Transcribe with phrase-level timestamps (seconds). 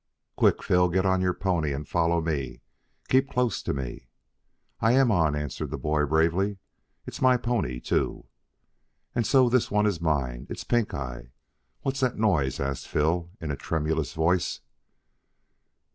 [0.35, 0.89] "Quick, Phil!
[0.89, 2.63] Get on your pony and follow me.
[3.07, 4.07] Keep close to me."
[4.79, 6.57] "I am on," answered the boy bravely.
[7.05, 8.25] "It's my pony, too."
[9.13, 10.47] "And so is this one mine.
[10.49, 11.33] It's Pink eye."
[11.81, 14.61] "What's that noise!" asked Phil in a tremulous voice.